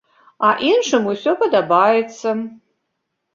А 0.47 0.53
іншым 0.69 1.03
усё 1.11 1.35
падабаецца. 1.43 2.29